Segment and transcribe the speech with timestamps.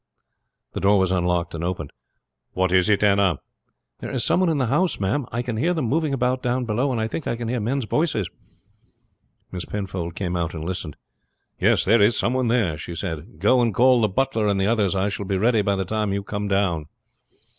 [0.73, 1.93] The door was unlocked and opened.
[2.53, 3.37] "What is it, Anna?"
[3.99, 6.65] "There is some one in the house, ma'am; I can hear them moving about down
[6.65, 8.27] below, and I think I can hear men's voices."
[9.51, 10.95] Miss Penfold came out and listened.
[11.59, 13.37] "Yes, there is some one there," she said.
[13.37, 14.95] "Go and call the butler and the others.
[14.95, 16.87] I shall be ready by the time you come down."